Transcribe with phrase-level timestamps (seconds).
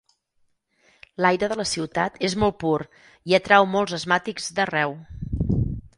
[1.25, 2.79] L'aire de la ciutat és molt pur,
[3.33, 5.01] i atrau molts asmàtics d'arreu.